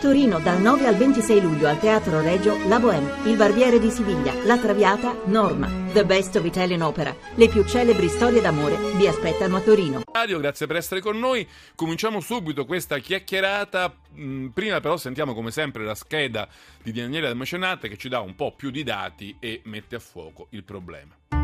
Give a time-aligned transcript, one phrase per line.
[0.00, 4.34] Torino dal 9 al 26 luglio al Teatro Regio La Bohème, Il Barbiere di Siviglia,
[4.44, 7.16] La Traviata, Norma, The Best of Italian Opera.
[7.34, 10.02] Le più celebri storie d'amore vi aspettano a Torino.
[10.12, 11.48] Radio, grazie per essere con noi.
[11.74, 13.94] Cominciamo subito questa chiacchierata.
[14.18, 16.46] Mm, prima però sentiamo come sempre la scheda
[16.82, 20.00] di Daniele Del Mecenate che ci dà un po' più di dati e mette a
[20.00, 21.35] fuoco il problema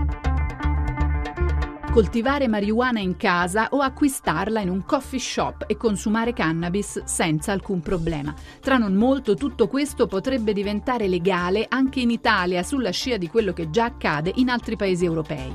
[1.93, 7.83] coltivare marijuana in casa o acquistarla in un coffee shop e consumare cannabis senza alcun
[7.83, 8.35] problema.
[8.63, 13.53] Tra non molto tutto questo potrebbe diventare legale anche in Italia sulla scia di quello
[13.53, 15.55] che già accade in altri paesi europei.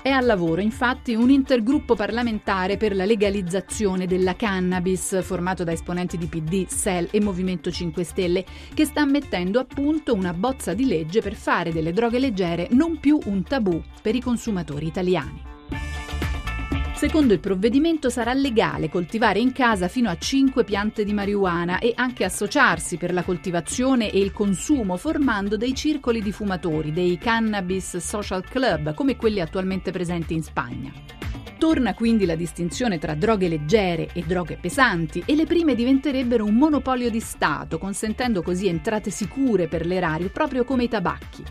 [0.00, 6.16] È al lavoro infatti un intergruppo parlamentare per la legalizzazione della cannabis, formato da esponenti
[6.16, 10.86] di PD, SEL e Movimento 5 Stelle, che sta mettendo a punto una bozza di
[10.86, 15.55] legge per fare delle droghe leggere non più un tabù per i consumatori italiani.
[16.96, 21.92] Secondo il provvedimento sarà legale coltivare in casa fino a 5 piante di marijuana e
[21.94, 27.98] anche associarsi per la coltivazione e il consumo formando dei circoli di fumatori, dei cannabis
[27.98, 30.90] social club come quelli attualmente presenti in Spagna.
[31.58, 36.54] Torna quindi la distinzione tra droghe leggere e droghe pesanti e le prime diventerebbero un
[36.54, 41.44] monopolio di Stato, consentendo così entrate sicure per l'erario, proprio come i tabacchi.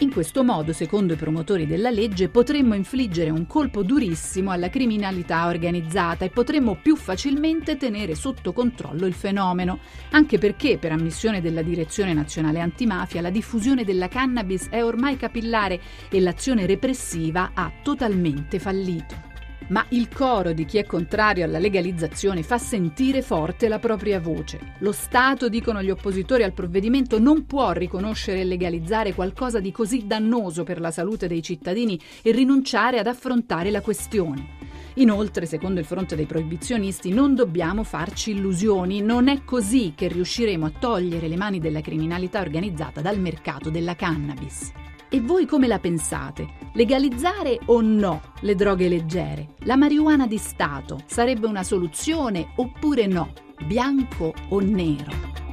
[0.00, 5.46] In questo modo, secondo i promotori della legge, potremmo infliggere un colpo durissimo alla criminalità
[5.46, 9.78] organizzata e potremmo più facilmente tenere sotto controllo il fenomeno,
[10.10, 15.80] anche perché, per ammissione della Direzione Nazionale Antimafia, la diffusione della cannabis è ormai capillare
[16.10, 19.35] e l'azione repressiva ha totalmente fallito.
[19.68, 24.74] Ma il coro di chi è contrario alla legalizzazione fa sentire forte la propria voce.
[24.78, 30.06] Lo Stato, dicono gli oppositori al provvedimento, non può riconoscere e legalizzare qualcosa di così
[30.06, 34.54] dannoso per la salute dei cittadini e rinunciare ad affrontare la questione.
[34.98, 40.64] Inoltre, secondo il fronte dei proibizionisti, non dobbiamo farci illusioni, non è così che riusciremo
[40.64, 44.72] a togliere le mani della criminalità organizzata dal mercato della cannabis.
[45.08, 46.54] E voi come la pensate?
[46.72, 49.54] Legalizzare o no le droghe leggere?
[49.60, 53.32] La marijuana di Stato sarebbe una soluzione oppure no?
[53.66, 55.45] Bianco o nero?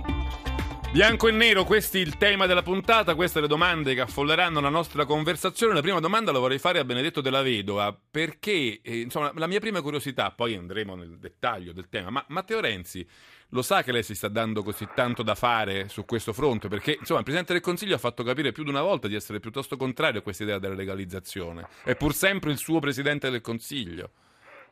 [0.94, 4.70] Bianco e nero, questo è il tema della puntata, queste le domande che affolleranno la
[4.70, 5.74] nostra conversazione.
[5.74, 9.60] La prima domanda la vorrei fare a Benedetto della Vedova, perché eh, insomma, la mia
[9.60, 13.04] prima curiosità, poi andremo nel dettaglio del tema, ma Matteo Renzi
[13.50, 16.68] lo sa che lei si sta dando così tanto da fare su questo fronte?
[16.68, 19.40] Perché insomma, il Presidente del Consiglio ha fatto capire più di una volta di essere
[19.40, 21.70] piuttosto contrario a questa idea della legalizzazione.
[21.84, 24.12] È pur sempre il suo Presidente del Consiglio.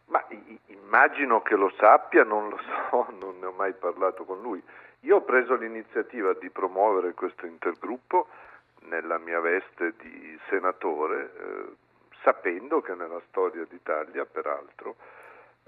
[0.06, 0.24] Ma
[0.68, 2.60] immagino che lo sappia, non lo
[2.92, 4.62] so, non ne ho mai parlato con lui.
[5.02, 8.28] Io ho preso l'iniziativa di promuovere questo intergruppo
[8.82, 11.76] nella mia veste di senatore, eh,
[12.24, 14.96] sapendo che nella storia d'Italia, peraltro,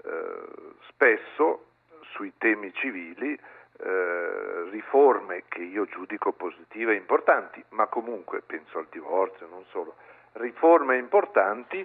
[0.04, 0.44] eh,
[0.88, 1.66] spesso
[2.12, 3.36] sui temi civili
[3.76, 9.96] eh, riforme che io giudico positive e importanti, ma comunque penso al divorzio, non solo,
[10.34, 11.84] riforme importanti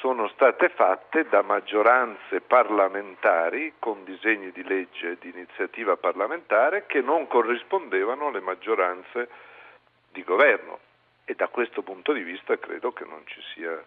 [0.00, 7.26] sono state fatte da maggioranze parlamentari con disegni di legge di iniziativa parlamentare che non
[7.26, 9.28] corrispondevano alle maggioranze
[10.12, 10.78] di governo
[11.24, 13.82] e da questo punto di vista credo che non ci sia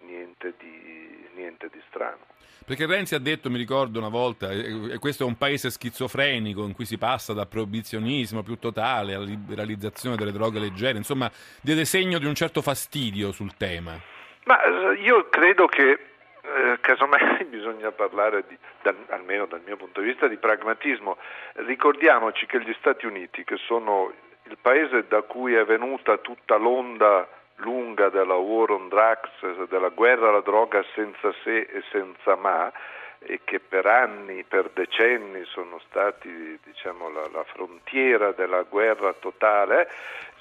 [0.00, 2.34] niente di, niente di strano.
[2.64, 6.72] Perché Renzi ha detto, mi ricordo una volta, e questo è un paese schizofrenico in
[6.72, 11.30] cui si passa dal proibizionismo più totale alla liberalizzazione delle droghe leggere, insomma,
[11.60, 14.15] diede segno di un certo fastidio sul tema.
[14.46, 20.00] Ma eh, io credo che eh, casomai bisogna parlare, di, dal, almeno dal mio punto
[20.00, 21.16] di vista, di pragmatismo.
[21.54, 24.12] Ricordiamoci che gli Stati Uniti, che sono
[24.44, 30.28] il paese da cui è venuta tutta l'onda lunga della war on drugs, della guerra
[30.28, 32.70] alla droga senza se e senza ma,
[33.18, 39.88] e che per anni, per decenni sono stati diciamo, la, la, frontiera della guerra totale,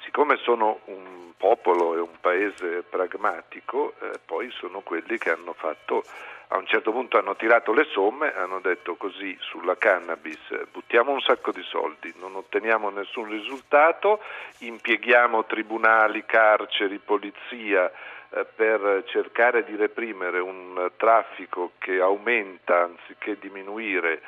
[0.05, 6.03] siccome sono un popolo e un paese pragmatico, eh, poi sono quelli che hanno fatto
[6.49, 10.37] a un certo punto hanno tirato le somme, hanno detto così sulla cannabis
[10.71, 14.21] buttiamo un sacco di soldi, non otteniamo nessun risultato,
[14.59, 17.91] impieghiamo tribunali, carceri, polizia
[18.29, 24.21] eh, per cercare di reprimere un traffico che aumenta anziché diminuire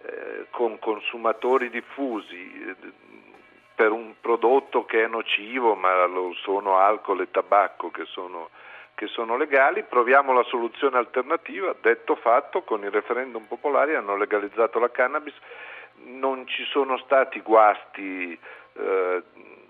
[0.00, 2.76] eh, con consumatori diffusi eh,
[3.78, 8.48] per un prodotto che è nocivo ma lo sono alcol e tabacco che sono
[8.96, 14.80] che sono legali, proviamo la soluzione alternativa, detto fatto, con i referendum popolari hanno legalizzato
[14.80, 15.34] la cannabis,
[16.06, 18.36] non ci sono stati guasti
[18.72, 19.22] eh,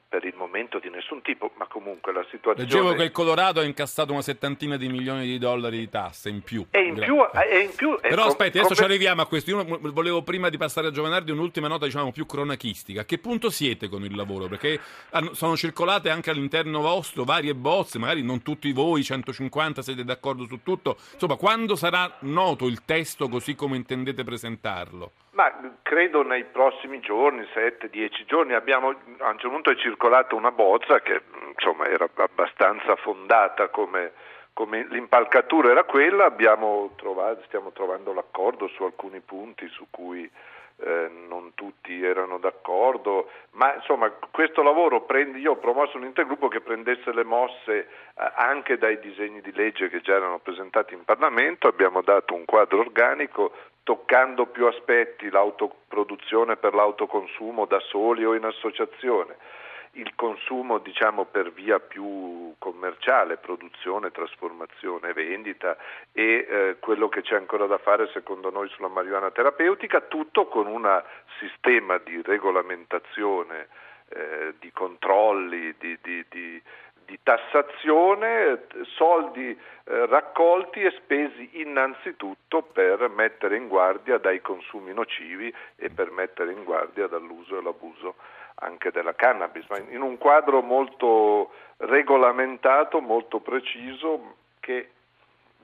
[0.09, 2.63] per il momento di nessun tipo, ma comunque la situazione...
[2.63, 6.41] Leggevo che il Colorado ha incassato una settantina di milioni di dollari di tasse in
[6.41, 6.67] più.
[6.71, 7.17] E in più...
[7.47, 9.51] E in più Però com- aspetti, adesso com- ci arriviamo a questo.
[9.51, 13.03] Io volevo prima di passare a Giovanardi un'ultima nota, diciamo, più cronachistica.
[13.03, 14.47] A che punto siete con il lavoro?
[14.47, 14.81] Perché
[15.33, 20.63] sono circolate anche all'interno vostro varie bozze, magari non tutti voi, 150, siete d'accordo su
[20.63, 20.97] tutto.
[21.13, 25.13] Insomma, quando sarà noto il testo così come intendete presentarlo?
[25.38, 25.52] Ma
[25.82, 28.93] credo nei prossimi giorni, 7-10 giorni, abbiamo, a
[29.29, 31.23] un certo punto è circolata una bozza che
[31.55, 34.14] insomma, era abbastanza fondata come,
[34.52, 36.25] come l'impalcatura era quella,
[36.96, 40.29] trovato, stiamo trovando l'accordo su alcuni punti su cui
[40.81, 46.49] eh, non tutti erano d'accordo, ma insomma questo lavoro prende, io ho promosso un intergruppo
[46.49, 47.87] che prendesse le mosse eh,
[48.37, 52.79] anche dai disegni di legge che già erano presentati in Parlamento, abbiamo dato un quadro
[52.81, 53.53] organico
[53.83, 59.37] toccando più aspetti, l'autoproduzione per l'autoconsumo da soli o in associazione
[59.99, 65.77] il consumo diciamo, per via più commerciale, produzione, trasformazione, vendita
[66.12, 70.67] e eh, quello che c'è ancora da fare secondo noi sulla marijuana terapeutica, tutto con
[70.67, 71.03] un
[71.39, 73.69] sistema di regolamentazione,
[74.09, 76.62] eh, di controlli, di, di, di,
[77.05, 78.67] di tassazione,
[78.97, 86.11] soldi eh, raccolti e spesi innanzitutto per mettere in guardia dai consumi nocivi e per
[86.11, 88.15] mettere in guardia dall'uso e l'abuso
[88.61, 94.91] anche della cannabis, ma in un quadro molto regolamentato, molto preciso, che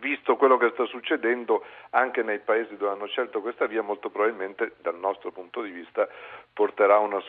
[0.05, 4.75] visto quello che sta succedendo anche nei paesi dove hanno scelto questa via, molto probabilmente
[4.83, 6.07] dal nostro punto di vista
[6.53, 7.23] porterà una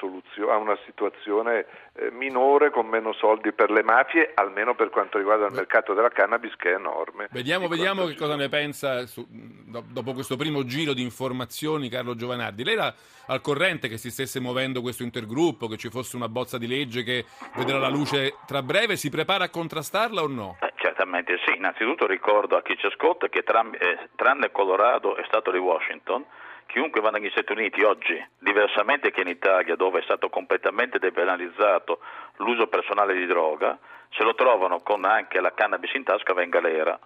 [0.50, 5.48] a una situazione eh, minore con meno soldi per le mafie, almeno per quanto riguarda
[5.48, 7.30] il mercato della cannabis che è enorme.
[7.32, 12.66] Vediamo, vediamo che cosa ne pensa su, dopo questo primo giro di informazioni Carlo Giovanardi.
[12.66, 12.94] Lei era
[13.28, 17.04] al corrente che si stesse muovendo questo intergruppo, che ci fosse una bozza di legge
[17.04, 17.26] che
[17.56, 20.58] vedrà la luce tra breve, si prepara a contrastarla o no?
[20.86, 25.50] Certamente sì, innanzitutto ricordo a chi ci ascolta che tram, eh, tranne Colorado e Stato
[25.50, 26.24] di Washington,
[26.68, 32.02] chiunque va negli Stati Uniti oggi, diversamente che in Italia dove è stato completamente depenalizzato
[32.36, 33.76] l'uso personale di droga,
[34.12, 37.00] se lo trovano con anche la cannabis in tasca va in galera,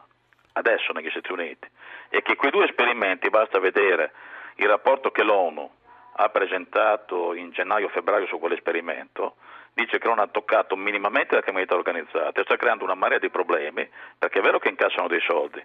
[0.53, 1.69] adesso negli Stati Uniti.
[2.09, 4.11] E che quei due esperimenti, basta vedere
[4.55, 5.71] il rapporto che l'ONU
[6.17, 9.37] ha presentato in gennaio-febbraio su quell'esperimento,
[9.73, 13.29] dice che non ha toccato minimamente la criminalità organizzata e sta creando una marea di
[13.29, 13.87] problemi,
[14.17, 15.63] perché è vero che incassano dei soldi,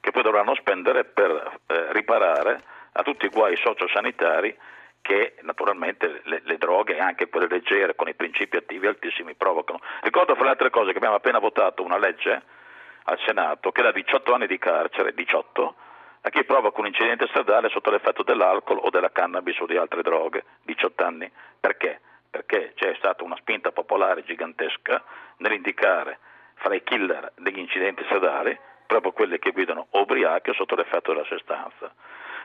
[0.00, 2.62] che poi dovranno spendere per eh, riparare
[2.92, 4.56] a tutti i guai sociosanitari
[5.06, 9.80] che naturalmente le, le, droghe, anche quelle leggere, con i principi attivi altissimi, provocano.
[10.00, 12.42] Ricordo fra le altre cose che abbiamo appena votato una legge
[13.04, 15.74] al Senato che da 18 anni di carcere, 18,
[16.22, 20.02] a chi provoca un incidente stradale sotto l'effetto dell'alcol o della cannabis o di altre
[20.02, 21.30] droghe, 18 anni.
[21.60, 22.00] Perché?
[22.36, 25.02] Perché c'è stata una spinta popolare gigantesca
[25.38, 26.18] nell'indicare
[26.56, 31.24] fra i killer degli incidenti stradali proprio quelli che guidano ubriachi o sotto l'effetto della
[31.24, 31.90] sostanza.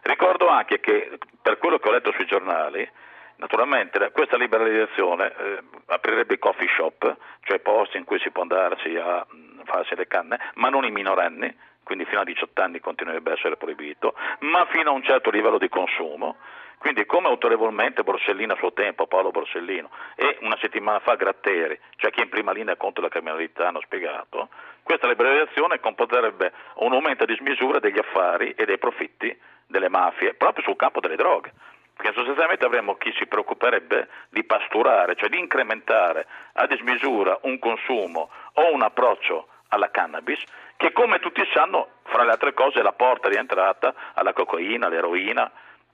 [0.04, 2.90] Ricordo anche che per quello che ho letto sui giornali,
[3.36, 8.96] naturalmente questa liberalizzazione eh, aprirebbe i coffee shop, cioè posti in cui si può andarsi
[8.96, 11.54] a mh, farsi le canne, ma non i minorenni,
[11.84, 15.58] quindi fino a 18 anni continuerebbe a essere proibito, ma fino a un certo livello
[15.58, 16.38] di consumo.
[16.82, 22.10] Quindi come autorevolmente Borsellino a suo tempo, Paolo Borsellino, e una settimana fa Gratteri, cioè
[22.10, 24.50] chi è in prima linea contro la criminalità, hanno spiegato,
[24.82, 30.64] questa liberalizzazione comporterebbe un aumento di smisura degli affari e dei profitti delle mafie proprio
[30.64, 31.54] sul campo delle droghe.
[31.96, 38.32] Perché sostanzialmente avremmo chi si preoccuperebbe di pasturare, cioè di incrementare a dismisura un consumo
[38.54, 40.44] o un approccio alla cannabis,
[40.78, 44.88] che come tutti sanno, fra le altre cose, è la porta di entrata alla cocaina,
[44.88, 45.52] all'eroina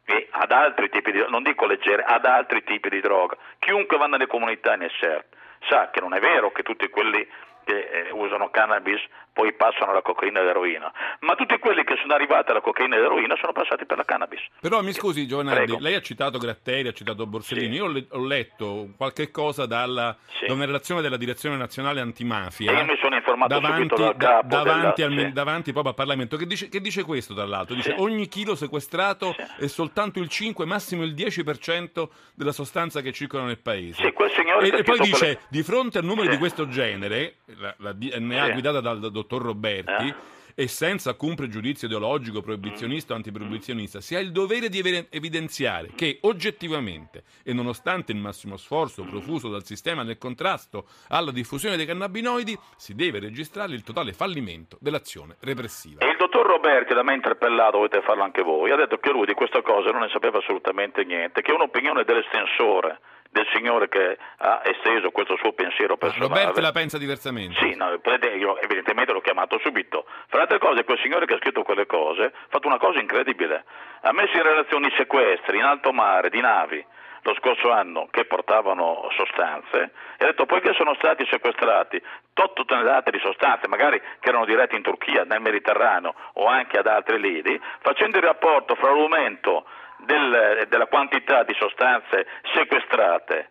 [0.10, 3.36] e ad altri tipi di non dico leggere, ad altri tipi di droga.
[3.60, 5.36] Chiunque va nelle comunità in SERT
[5.68, 7.28] sa che non è vero che tutti quelli
[7.66, 9.02] che eh, usano cannabis
[9.38, 12.98] poi passano alla cocaina e all'eroina, ma tutti quelli che sono arrivati alla cocaina e
[12.98, 14.42] all'eroina sono passati per la cannabis.
[14.60, 17.78] Però mi scusi Giovanardi, lei ha citato Gratteri, ha citato Borsellino, sì.
[17.78, 20.48] io le- ho letto qualche cosa dalla, sì.
[20.48, 22.72] da una relazione della Direzione Nazionale Antimafia.
[22.72, 25.34] E io mi sono informato davanti, dal da, davanti, della, al, sì.
[25.34, 29.36] davanti proprio al Parlamento, che dice, che dice questo tra l'altro, dice ogni chilo sequestrato
[29.60, 34.02] è soltanto il 5, massimo il 10% della sostanza che circola nel paese.
[34.02, 35.40] e, e poi dice, quelle...
[35.48, 38.52] di fronte a numeri di questo genere, la, la DNA sì.
[38.54, 40.36] guidata dal, dal dottor Roberti, eh?
[40.60, 46.18] e senza alcun pregiudizio ideologico, proibizionista o antiproibizionista, si ha il dovere di evidenziare che
[46.22, 52.58] oggettivamente e nonostante il massimo sforzo profuso dal sistema nel contrasto alla diffusione dei cannabinoidi,
[52.76, 56.00] si deve registrare il totale fallimento dell'azione repressiva.
[56.00, 59.28] E il dottor Roberti, da me interpellato, dovete farlo anche voi, ha detto che lui
[59.28, 63.00] di questa cosa non ne sapeva assolutamente niente, che è un'opinione dell'estensore
[63.32, 66.28] del signore che ha esteso questo suo pensiero personale.
[66.28, 67.60] Roberti la pensa diversamente.
[67.60, 70.06] Sì, no, io evidentemente l'ho chiamato subito.
[70.28, 73.00] Fra le altre cose, quel signore che ha scritto quelle cose ha fatto una cosa
[73.00, 73.64] incredibile.
[74.02, 76.86] Ha messo in relazione i sequestri in alto mare di navi
[77.28, 82.02] lo scorso anno che portavano sostanze e ha detto poiché sono stati sequestrati
[82.34, 86.88] 8 tonnellate di sostanze, magari che erano dirette in Turchia, nel Mediterraneo o anche ad
[86.88, 89.66] altri lidi, facendo il rapporto fra l'aumento
[90.08, 93.50] del, della quantità di sostanze sequestrate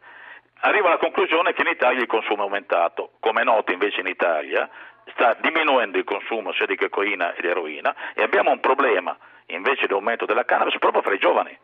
[0.61, 3.13] arriva alla conclusione che in Italia il consumo è aumentato.
[3.21, 4.69] Come è noto invece in Italia
[5.13, 9.87] sta diminuendo il consumo sia di cocaina e di eroina e abbiamo un problema invece
[9.87, 11.57] di aumento della cannabis proprio fra i giovani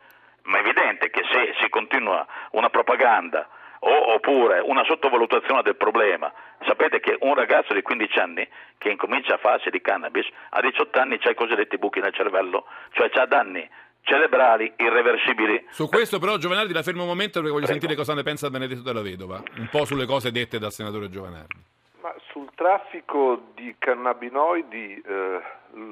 [0.44, 3.48] ma è evidente che se si continua una propaganda
[3.80, 6.32] o, oppure una sottovalutazione del problema,
[6.66, 10.98] sapete che un ragazzo di 15 anni che incomincia a farsi di cannabis a 18
[11.00, 13.68] anni ha i cosiddetti buchi nel cervello, cioè ha danni
[14.02, 15.66] cerebrali irreversibili.
[15.70, 17.80] Su questo però Giovanardi la fermo un momento perché voglio Prego.
[17.80, 21.56] sentire cosa ne pensa Benedetto della Vedova, un po' sulle cose dette dal senatore Giovanardi.
[22.00, 25.40] Ma sul traffico di cannabinoidi eh,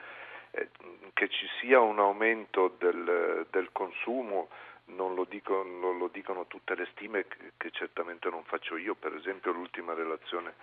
[0.52, 0.68] eh,
[1.12, 4.48] che ci sia un aumento del, del consumo
[4.86, 8.94] non lo, dico, non lo, dicono tutte le stime che, che, certamente non faccio io,
[8.94, 10.54] per esempio l'ultima relazione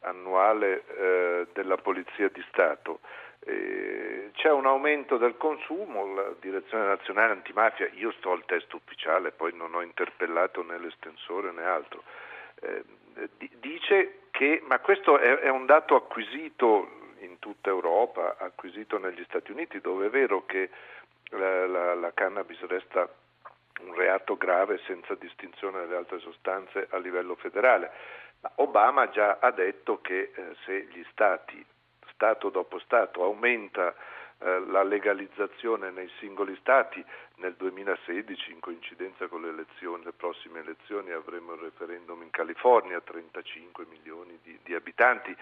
[0.00, 3.00] annuale eh, della Polizia di Stato.
[3.40, 9.32] Eh, c'è un aumento del consumo, la Direzione Nazionale Antimafia, io sto al testo ufficiale,
[9.32, 12.02] poi non ho interpellato né l'estensore né altro,
[12.60, 12.84] eh,
[13.60, 17.02] dice che, ma questo è, è, un dato acquisito
[17.34, 20.70] in tutta Europa, acquisito negli Stati Uniti, dove è vero che
[21.30, 23.08] la, la, la cannabis resta
[23.80, 27.90] un reato grave senza distinzione dalle altre sostanze a livello federale.
[28.40, 31.64] Ma Obama già ha detto che eh, se gli stati
[32.12, 33.92] Stato dopo Stato, aumenta
[34.38, 37.04] eh, la legalizzazione nei singoli Stati.
[37.36, 43.00] Nel 2016, in coincidenza con le, elezioni, le prossime elezioni, avremo il referendum in California,
[43.00, 45.34] 35 milioni di, di abitanti.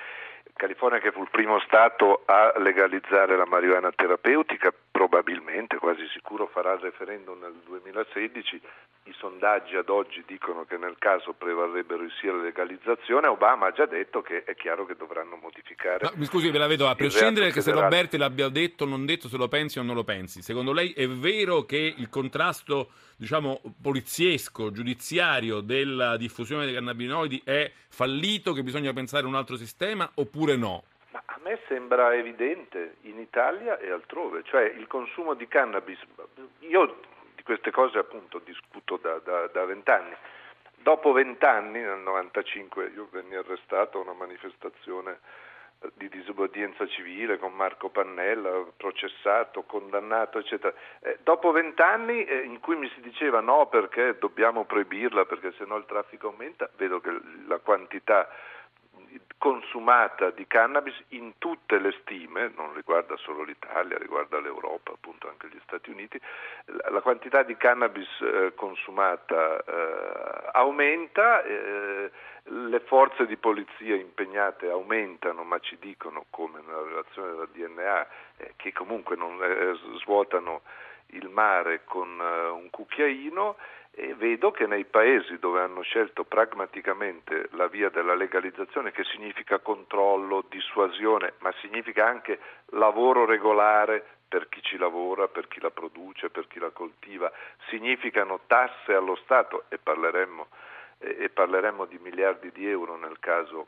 [0.54, 4.72] California che fu il primo Stato a legalizzare la marijuana terapeutica,
[5.02, 8.60] probabilmente, quasi sicuro, farà il referendum nel 2016
[9.06, 13.86] i sondaggi ad oggi dicono che nel caso prevarrebbero sia la legalizzazione, Obama ha già
[13.86, 16.04] detto che è chiaro che dovranno modificare.
[16.04, 19.04] No, mi scusi, ve la vedo, a prescindere che se Roberti l'abbia detto o non
[19.04, 22.90] detto, se lo pensi o non lo pensi, secondo lei è vero che il contrasto
[23.16, 29.56] diciamo, poliziesco, giudiziario della diffusione dei cannabinoidi è fallito, che bisogna pensare a un altro
[29.56, 30.84] sistema oppure no?
[31.12, 35.98] Ma a me sembra evidente in Italia e altrove, cioè il consumo di cannabis,
[36.60, 37.00] io
[37.34, 40.14] di queste cose appunto discuto da vent'anni.
[40.82, 45.20] Dopo vent'anni, nel 95, io venni arrestato a una manifestazione
[45.78, 50.74] eh, di disobbedienza civile con Marco Pannella, processato, condannato, eccetera.
[51.00, 55.76] Eh, dopo vent'anni eh, in cui mi si diceva no perché dobbiamo proibirla perché sennò
[55.76, 57.16] il traffico aumenta, vedo che
[57.46, 58.28] la quantità
[59.42, 65.48] consumata di cannabis in tutte le stime, non riguarda solo l'Italia, riguarda l'Europa, appunto anche
[65.48, 66.20] gli Stati Uniti,
[66.66, 72.12] la quantità di cannabis eh, consumata eh, aumenta, eh,
[72.44, 78.06] le forze di polizia impegnate aumentano, ma ci dicono, come nella relazione della DNA,
[78.36, 80.62] eh, che comunque non eh, svuotano
[81.06, 83.56] il mare con eh, un cucchiaino
[83.94, 89.58] e vedo che nei paesi dove hanno scelto pragmaticamente la via della legalizzazione, che significa
[89.58, 92.38] controllo, dissuasione, ma significa anche
[92.70, 97.30] lavoro regolare per chi ci lavora, per chi la produce, per chi la coltiva,
[97.68, 100.46] significano tasse allo Stato e parleremmo,
[100.98, 103.66] e parleremmo di miliardi di euro nel caso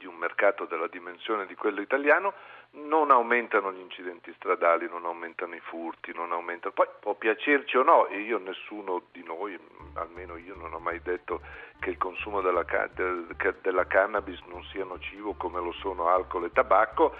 [0.00, 2.32] di un mercato della dimensione di quello italiano,
[2.72, 6.72] non aumentano gli incidenti stradali, non aumentano i furti, non aumentano...
[6.72, 9.58] Poi può piacerci o no, e io nessuno di noi,
[9.94, 11.42] almeno io non ho mai detto
[11.80, 12.64] che il consumo della,
[13.60, 17.14] della cannabis non sia nocivo come lo sono alcol e tabacco,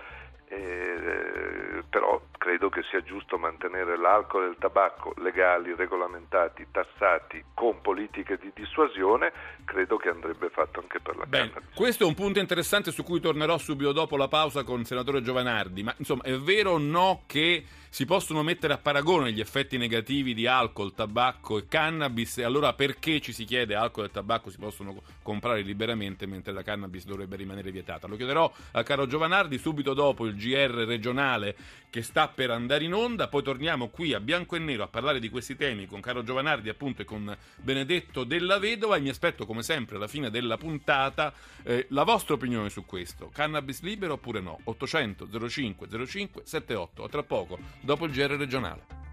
[0.52, 7.80] eh, però credo che sia giusto mantenere l'alcol e il tabacco legali, regolamentati, tassati con
[7.80, 9.32] politiche di dissuasione,
[9.64, 11.76] credo che andrebbe fatto anche per la Bene, cannabis.
[11.76, 15.22] Questo è un punto interessante su cui tornerò subito dopo la pausa con il senatore
[15.22, 19.76] Giovanardi, ma insomma è vero o no che si possono mettere a paragone gli effetti
[19.76, 24.48] negativi di alcol, tabacco e cannabis e allora perché ci si chiede alcol e tabacco
[24.48, 28.06] si possono comprare liberamente mentre la cannabis dovrebbe rimanere vietata?
[28.06, 31.54] Lo chiederò al caro Giovanardi subito dopo il GR regionale
[31.90, 35.18] che sta per andare in onda, poi torniamo qui a bianco e nero a parlare
[35.18, 38.96] di questi temi con Carlo Giovanardi appunto e con Benedetto Della Vedova.
[38.96, 41.32] E mi aspetto come sempre alla fine della puntata.
[41.62, 44.58] Eh, la vostra opinione su questo, cannabis libero oppure no?
[44.64, 49.09] 800 05 05 78, a tra poco, dopo il GR regionale.